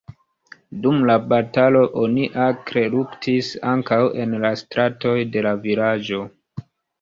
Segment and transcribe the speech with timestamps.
[0.85, 6.25] Dum la batalo oni akre luktis ankaŭ en la stratoj de la vilaĝo.